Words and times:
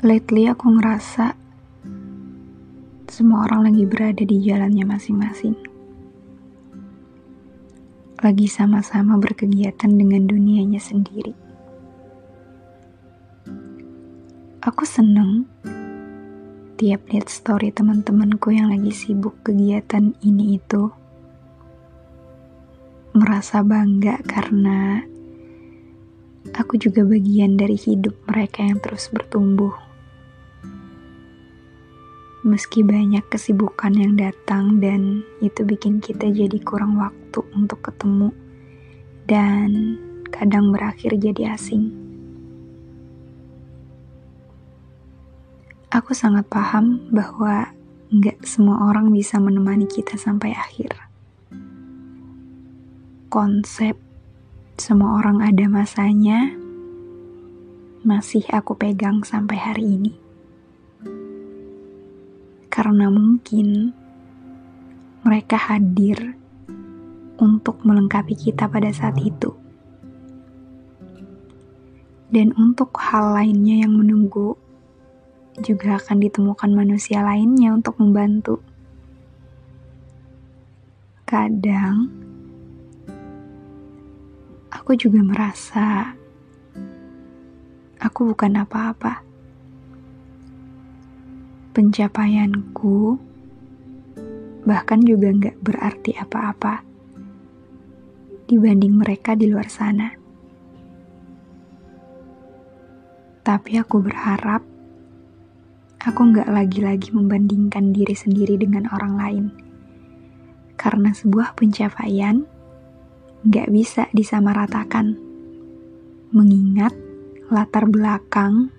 Lately 0.00 0.48
aku 0.48 0.80
ngerasa 0.80 1.36
semua 3.04 3.44
orang 3.44 3.68
lagi 3.68 3.84
berada 3.84 4.24
di 4.24 4.40
jalannya 4.40 4.88
masing-masing. 4.88 5.52
Lagi 8.24 8.48
sama-sama 8.48 9.20
berkegiatan 9.20 9.92
dengan 9.92 10.24
dunianya 10.24 10.80
sendiri. 10.80 11.36
Aku 14.64 14.88
seneng 14.88 15.44
tiap 16.80 17.04
lihat 17.12 17.28
story 17.28 17.68
teman-temanku 17.68 18.56
yang 18.56 18.72
lagi 18.72 18.96
sibuk 18.96 19.36
kegiatan 19.44 20.16
ini 20.24 20.56
itu. 20.56 20.88
Merasa 23.12 23.60
bangga 23.60 24.16
karena 24.24 25.04
aku 26.56 26.80
juga 26.80 27.04
bagian 27.04 27.60
dari 27.60 27.76
hidup 27.76 28.16
mereka 28.24 28.64
yang 28.64 28.80
terus 28.80 29.12
bertumbuh. 29.12 29.89
Meski 32.40 32.80
banyak 32.80 33.28
kesibukan 33.28 33.92
yang 33.92 34.16
datang 34.16 34.80
dan 34.80 35.20
itu 35.44 35.60
bikin 35.60 36.00
kita 36.00 36.24
jadi 36.32 36.56
kurang 36.64 36.96
waktu 36.96 37.44
untuk 37.52 37.84
ketemu 37.84 38.32
dan 39.28 40.00
kadang 40.32 40.72
berakhir 40.72 41.20
jadi 41.20 41.52
asing. 41.52 41.92
Aku 45.92 46.16
sangat 46.16 46.48
paham 46.48 47.12
bahwa 47.12 47.76
nggak 48.08 48.40
semua 48.48 48.88
orang 48.88 49.12
bisa 49.12 49.36
menemani 49.36 49.84
kita 49.84 50.16
sampai 50.16 50.56
akhir. 50.56 50.96
Konsep 53.28 54.00
semua 54.80 55.20
orang 55.20 55.44
ada 55.44 55.68
masanya, 55.68 56.56
masih 58.00 58.48
aku 58.48 58.80
pegang 58.80 59.20
sampai 59.28 59.60
hari 59.60 59.84
ini. 60.00 60.29
Karena 62.80 63.12
mungkin 63.12 63.92
mereka 65.20 65.60
hadir 65.60 66.32
untuk 67.36 67.84
melengkapi 67.84 68.32
kita 68.32 68.72
pada 68.72 68.88
saat 68.88 69.20
itu. 69.20 69.52
Dan 72.32 72.56
untuk 72.56 72.96
hal 72.96 73.36
lainnya 73.36 73.84
yang 73.84 74.00
menunggu, 74.00 74.56
juga 75.60 76.00
akan 76.00 76.24
ditemukan 76.24 76.72
manusia 76.72 77.20
lainnya 77.20 77.76
untuk 77.76 78.00
membantu. 78.00 78.64
Kadang, 81.28 82.08
aku 84.72 84.96
juga 84.96 85.20
merasa 85.20 86.16
aku 88.00 88.32
bukan 88.32 88.56
apa-apa. 88.56 89.29
Pencapaianku 91.70 93.14
bahkan 94.66 95.00
juga 95.06 95.30
nggak 95.30 95.56
berarti 95.62 96.12
apa-apa 96.18 96.82
dibanding 98.50 98.98
mereka 98.98 99.38
di 99.38 99.46
luar 99.46 99.70
sana. 99.70 100.10
Tapi 103.46 103.78
aku 103.78 104.02
berharap 104.02 104.66
aku 106.02 106.20
nggak 106.34 106.50
lagi-lagi 106.50 107.14
membandingkan 107.14 107.94
diri 107.94 108.18
sendiri 108.18 108.58
dengan 108.58 108.90
orang 108.90 109.14
lain. 109.14 109.44
Karena 110.74 111.14
sebuah 111.14 111.54
pencapaian 111.54 112.42
gak 113.46 113.68
bisa 113.72 114.10
disamaratakan. 114.12 115.16
Mengingat 116.30 116.94
latar 117.50 117.86
belakang, 117.90 118.70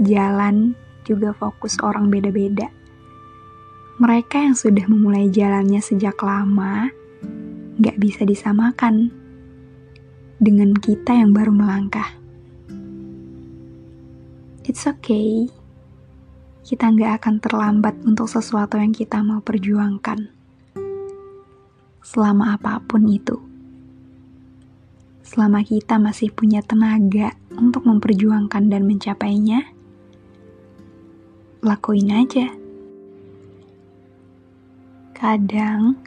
jalan, 0.00 0.78
juga 1.06 1.30
fokus 1.30 1.78
orang 1.80 2.10
beda-beda. 2.10 2.66
Mereka 4.02 4.42
yang 4.42 4.58
sudah 4.58 4.84
memulai 4.90 5.30
jalannya 5.30 5.78
sejak 5.78 6.18
lama, 6.20 6.90
gak 7.78 7.96
bisa 7.96 8.26
disamakan 8.26 9.14
dengan 10.36 10.74
kita 10.76 11.14
yang 11.16 11.32
baru 11.32 11.54
melangkah. 11.54 12.12
It's 14.66 14.84
okay, 14.84 15.48
kita 16.66 16.90
gak 16.92 17.22
akan 17.22 17.34
terlambat 17.38 17.94
untuk 18.02 18.26
sesuatu 18.26 18.76
yang 18.76 18.90
kita 18.90 19.22
mau 19.22 19.38
perjuangkan. 19.40 20.28
Selama 22.02 22.58
apa 22.58 22.82
pun 22.84 23.06
itu 23.06 23.46
selama 25.26 25.66
kita 25.66 25.98
masih 25.98 26.30
punya 26.30 26.62
tenaga 26.62 27.34
untuk 27.58 27.82
memperjuangkan 27.82 28.70
dan 28.70 28.86
mencapainya, 28.86 29.66
lakuin 31.66 32.14
aja. 32.14 32.46
Kadang, 35.10 35.98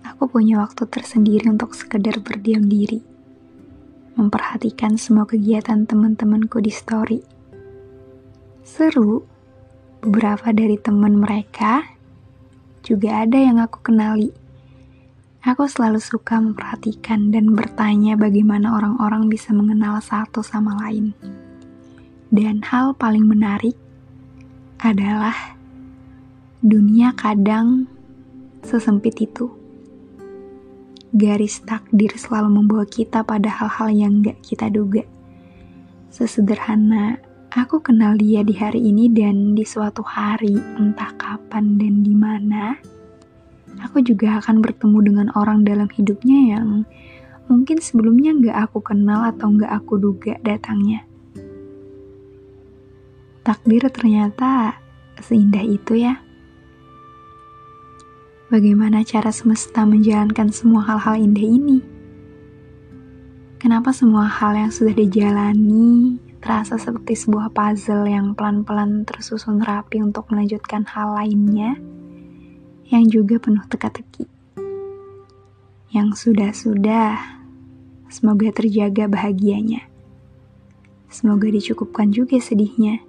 aku 0.00 0.24
punya 0.24 0.64
waktu 0.64 0.88
tersendiri 0.88 1.52
untuk 1.52 1.76
sekedar 1.76 2.24
berdiam 2.24 2.64
diri, 2.64 3.04
memperhatikan 4.16 4.96
semua 4.96 5.28
kegiatan 5.28 5.84
teman-temanku 5.84 6.64
di 6.64 6.72
story. 6.72 7.20
Seru, 8.64 9.20
beberapa 10.00 10.56
dari 10.56 10.80
teman 10.80 11.20
mereka 11.20 11.84
juga 12.80 13.28
ada 13.28 13.36
yang 13.36 13.60
aku 13.60 13.84
kenali 13.84 14.32
Aku 15.44 15.68
selalu 15.68 16.00
suka 16.00 16.40
memperhatikan 16.40 17.28
dan 17.28 17.52
bertanya 17.52 18.16
bagaimana 18.16 18.80
orang-orang 18.80 19.28
bisa 19.28 19.52
mengenal 19.52 20.00
satu 20.00 20.40
sama 20.40 20.72
lain. 20.80 21.12
Dan 22.32 22.64
hal 22.64 22.96
paling 22.96 23.28
menarik 23.28 23.76
adalah 24.84 25.56
dunia 26.60 27.16
kadang 27.16 27.88
sesempit 28.60 29.16
itu. 29.16 29.48
Garis 31.16 31.64
takdir 31.64 32.12
selalu 32.12 32.60
membawa 32.60 32.84
kita 32.84 33.24
pada 33.24 33.48
hal-hal 33.48 33.88
yang 33.88 34.20
gak 34.20 34.36
kita 34.44 34.68
duga. 34.68 35.00
Sesederhana, 36.12 37.16
aku 37.48 37.80
kenal 37.80 38.20
dia 38.20 38.44
di 38.44 38.52
hari 38.52 38.84
ini 38.84 39.08
dan 39.08 39.56
di 39.56 39.64
suatu 39.64 40.04
hari, 40.04 40.52
entah 40.76 41.16
kapan 41.16 41.80
dan 41.80 42.04
di 42.04 42.12
mana, 42.12 42.76
aku 43.80 44.04
juga 44.04 44.36
akan 44.42 44.60
bertemu 44.60 44.98
dengan 45.00 45.26
orang 45.32 45.64
dalam 45.64 45.88
hidupnya 45.88 46.60
yang 46.60 46.84
mungkin 47.48 47.80
sebelumnya 47.80 48.36
nggak 48.36 48.56
aku 48.68 48.84
kenal 48.84 49.24
atau 49.24 49.48
nggak 49.48 49.72
aku 49.72 49.96
duga 49.96 50.36
datangnya. 50.44 51.08
Takdir 53.44 53.84
ternyata 53.92 54.80
seindah 55.20 55.62
itu 55.62 56.00
ya. 56.00 56.18
Bagaimana 58.48 59.04
cara 59.04 59.28
semesta 59.30 59.84
menjalankan 59.84 60.48
semua 60.48 60.82
hal-hal 60.88 61.20
indah 61.20 61.46
ini? 61.46 61.78
Kenapa 63.60 63.92
semua 63.92 64.24
hal 64.28 64.56
yang 64.56 64.72
sudah 64.72 64.96
dijalani 64.96 66.18
terasa 66.40 66.76
seperti 66.76 67.16
sebuah 67.16 67.52
puzzle 67.52 68.08
yang 68.08 68.32
pelan-pelan 68.32 69.04
tersusun 69.04 69.60
rapi 69.60 70.00
untuk 70.00 70.28
melanjutkan 70.32 70.84
hal 70.88 71.16
lainnya? 71.16 71.76
yang 72.92 73.08
juga 73.08 73.40
penuh 73.40 73.64
teka-teki. 73.64 74.28
Yang 75.94 76.08
sudah-sudah, 76.26 77.40
semoga 78.10 78.50
terjaga 78.52 79.08
bahagianya. 79.08 79.88
Semoga 81.08 81.48
dicukupkan 81.48 82.10
juga 82.10 82.36
sedihnya. 82.42 83.00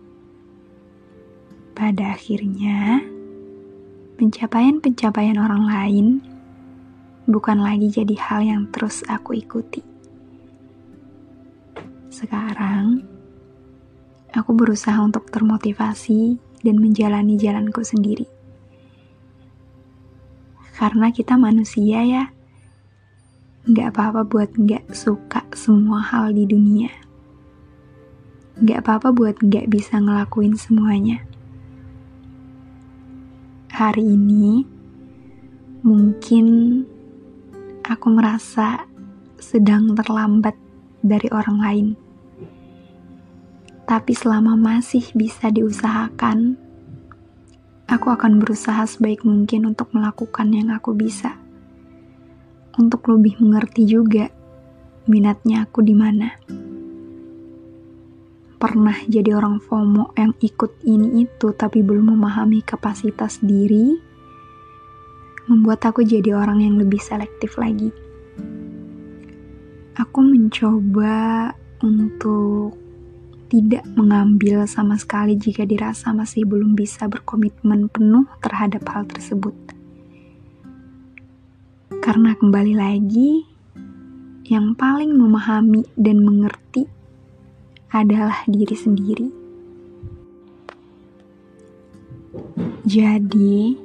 Pada 1.76 2.16
akhirnya, 2.16 3.04
pencapaian-pencapaian 4.16 5.36
orang 5.36 5.68
lain 5.68 6.08
bukan 7.28 7.60
lagi 7.60 7.92
jadi 7.92 8.16
hal 8.16 8.42
yang 8.48 8.64
terus 8.72 9.04
aku 9.12 9.36
ikuti. 9.36 9.84
Sekarang, 12.08 13.04
aku 14.32 14.56
berusaha 14.56 14.96
untuk 15.04 15.28
termotivasi 15.28 16.40
dan 16.64 16.80
menjalani 16.80 17.36
jalanku 17.36 17.84
sendiri. 17.84 18.24
Karena 20.80 21.12
kita 21.12 21.36
manusia 21.36 22.08
ya. 22.08 22.24
Gak 23.68 23.92
apa-apa 23.92 24.24
buat 24.24 24.56
gak 24.56 24.96
suka 24.96 25.44
semua 25.52 26.00
hal 26.00 26.32
di 26.32 26.48
dunia. 26.48 26.88
Gak 28.64 28.88
apa-apa 28.88 29.12
buat 29.12 29.36
gak 29.44 29.68
bisa 29.68 30.00
ngelakuin 30.00 30.56
semuanya. 30.56 31.35
Hari 33.76 34.08
ini, 34.08 34.64
mungkin 35.84 36.48
aku 37.84 38.08
merasa 38.08 38.88
sedang 39.36 39.92
terlambat 39.92 40.56
dari 41.04 41.28
orang 41.36 41.58
lain. 41.60 41.88
Tapi 43.84 44.16
selama 44.16 44.56
masih 44.56 45.04
bisa 45.12 45.52
diusahakan, 45.52 46.56
Aku 47.86 48.10
akan 48.10 48.42
berusaha 48.42 48.82
sebaik 48.90 49.22
mungkin 49.22 49.70
untuk 49.70 49.94
melakukan 49.94 50.50
yang 50.50 50.74
aku 50.74 50.98
bisa. 50.98 51.38
Untuk 52.82 53.06
lebih 53.06 53.38
mengerti 53.38 53.86
juga 53.86 54.26
minatnya 55.06 55.70
aku 55.70 55.86
di 55.86 55.94
mana. 55.94 56.34
Pernah 58.66 58.98
jadi 59.06 59.38
orang 59.38 59.62
FOMO 59.62 60.18
yang 60.18 60.34
ikut 60.42 60.82
ini 60.90 61.22
itu 61.22 61.54
tapi 61.54 61.86
belum 61.86 62.18
memahami 62.18 62.66
kapasitas 62.66 63.38
diri, 63.46 63.94
membuat 65.46 65.86
aku 65.86 66.02
jadi 66.02 66.34
orang 66.34 66.66
yang 66.66 66.82
lebih 66.82 66.98
selektif 66.98 67.62
lagi. 67.62 67.94
Aku 70.02 70.18
mencoba 70.26 71.54
untuk 71.86 72.74
tidak 73.54 73.86
mengambil 73.94 74.66
sama 74.66 74.98
sekali 74.98 75.38
jika 75.38 75.62
dirasa 75.62 76.10
masih 76.10 76.50
belum 76.50 76.74
bisa 76.74 77.06
berkomitmen 77.06 77.86
penuh 77.94 78.26
terhadap 78.42 78.82
hal 78.90 79.06
tersebut. 79.06 79.54
Karena 82.02 82.34
kembali 82.34 82.74
lagi, 82.74 83.46
yang 84.50 84.74
paling 84.74 85.14
memahami 85.14 85.86
dan 85.94 86.26
mengerti 86.26 86.95
adalah 87.96 88.44
diri 88.44 88.76
sendiri. 88.76 89.28
Jadi, 92.84 93.80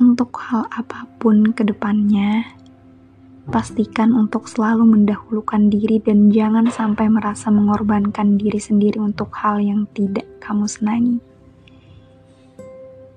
untuk 0.00 0.34
hal 0.40 0.66
apa 0.72 1.06
pun 1.20 1.52
ke 1.52 1.62
depannya, 1.62 2.42
pastikan 3.52 4.16
untuk 4.16 4.48
selalu 4.48 4.88
mendahulukan 4.88 5.70
diri 5.70 6.00
dan 6.02 6.32
jangan 6.32 6.66
sampai 6.72 7.06
merasa 7.12 7.52
mengorbankan 7.52 8.40
diri 8.40 8.58
sendiri 8.58 8.98
untuk 8.98 9.30
hal 9.36 9.62
yang 9.62 9.86
tidak 9.94 10.26
kamu 10.42 10.66
senangi. 10.66 11.18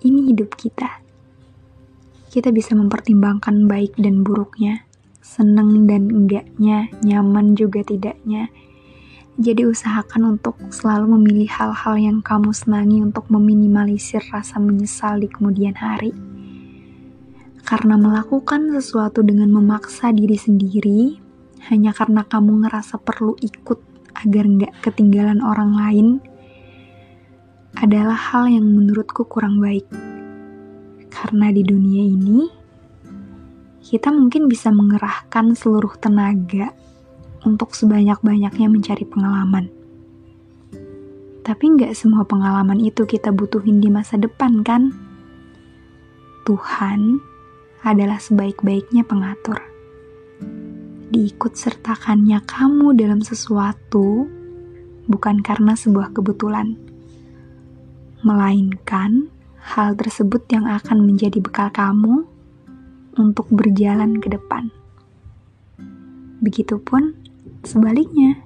Ini 0.05 0.29
hidup 0.29 0.53
kita. 0.53 1.01
Kita 2.29 2.51
bisa 2.51 2.77
mempertimbangkan 2.77 3.65
baik 3.65 3.97
dan 3.97 4.21
buruknya, 4.21 4.85
seneng 5.23 5.89
dan 5.89 6.11
enggaknya, 6.11 6.91
nyaman 7.01 7.57
juga 7.57 7.81
tidaknya, 7.81 8.51
jadi 9.35 9.67
usahakan 9.67 10.39
untuk 10.39 10.55
selalu 10.71 11.19
memilih 11.19 11.51
hal-hal 11.51 11.99
yang 11.99 12.23
kamu 12.23 12.55
senangi 12.55 13.03
untuk 13.03 13.27
meminimalisir 13.27 14.23
rasa 14.31 14.63
menyesal 14.63 15.19
di 15.19 15.27
kemudian 15.27 15.75
hari. 15.75 16.15
Karena 17.67 17.99
melakukan 17.99 18.71
sesuatu 18.71 19.27
dengan 19.27 19.51
memaksa 19.51 20.15
diri 20.15 20.39
sendiri, 20.39 21.19
hanya 21.67 21.91
karena 21.91 22.23
kamu 22.23 22.63
ngerasa 22.63 22.95
perlu 23.03 23.35
ikut 23.43 23.79
agar 24.23 24.43
nggak 24.47 24.73
ketinggalan 24.79 25.43
orang 25.43 25.75
lain, 25.75 26.07
adalah 27.75 28.15
hal 28.15 28.47
yang 28.47 28.63
menurutku 28.63 29.27
kurang 29.27 29.59
baik. 29.59 29.83
Karena 31.11 31.51
di 31.51 31.59
dunia 31.59 32.07
ini, 32.07 32.47
kita 33.83 34.15
mungkin 34.15 34.47
bisa 34.47 34.71
mengerahkan 34.71 35.59
seluruh 35.59 35.99
tenaga 35.99 36.71
untuk 37.45 37.77
sebanyak-banyaknya 37.77 38.67
mencari 38.67 39.05
pengalaman. 39.05 39.69
Tapi 41.45 41.65
nggak 41.77 41.93
semua 41.93 42.25
pengalaman 42.25 42.81
itu 42.81 43.05
kita 43.05 43.29
butuhin 43.29 43.77
di 43.77 43.93
masa 43.93 44.17
depan 44.17 44.65
kan? 44.65 44.89
Tuhan 46.41 47.21
adalah 47.85 48.17
sebaik-baiknya 48.17 49.05
pengatur. 49.05 49.61
Diikut 51.13 51.53
sertakannya 51.53 52.41
kamu 52.49 52.97
dalam 52.97 53.21
sesuatu 53.21 54.25
bukan 55.05 55.45
karena 55.45 55.77
sebuah 55.77 56.17
kebetulan, 56.17 56.73
melainkan 58.25 59.29
hal 59.61 59.93
tersebut 59.93 60.49
yang 60.49 60.65
akan 60.65 61.05
menjadi 61.05 61.37
bekal 61.37 61.69
kamu 61.69 62.25
untuk 63.21 63.45
berjalan 63.53 64.17
ke 64.17 64.33
depan. 64.33 64.73
Begitupun 66.41 67.24
Sebaliknya, 67.65 68.44